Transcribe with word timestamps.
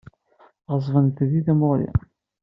Ɣeṣben-d 0.73 1.13
deg-i 1.17 1.41
tamuɣli. 1.47 1.89